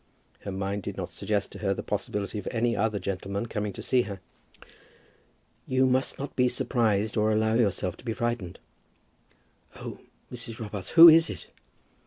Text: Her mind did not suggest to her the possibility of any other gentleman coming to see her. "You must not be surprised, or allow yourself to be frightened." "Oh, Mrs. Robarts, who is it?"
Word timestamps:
Her 0.39 0.51
mind 0.51 0.81
did 0.81 0.97
not 0.97 1.09
suggest 1.11 1.51
to 1.51 1.59
her 1.59 1.75
the 1.75 1.83
possibility 1.83 2.39
of 2.39 2.47
any 2.49 2.75
other 2.75 2.97
gentleman 2.97 3.45
coming 3.45 3.71
to 3.73 3.83
see 3.83 4.01
her. 4.09 4.19
"You 5.67 5.85
must 5.85 6.17
not 6.17 6.35
be 6.35 6.47
surprised, 6.47 7.17
or 7.17 7.31
allow 7.31 7.53
yourself 7.53 7.97
to 7.97 8.03
be 8.03 8.13
frightened." 8.13 8.57
"Oh, 9.75 9.99
Mrs. 10.33 10.59
Robarts, 10.59 10.89
who 10.97 11.07
is 11.07 11.29
it?" 11.29 11.49